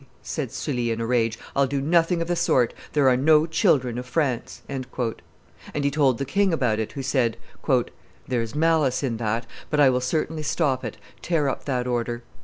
[0.23, 3.99] said Sully, in a rage; "I'll do nothing of the sort; there are no children
[3.99, 4.87] of France." And
[5.83, 7.37] he told the king about it, who said,
[8.27, 12.23] "There's malice in that, but I will certainly stop it; tear up that order."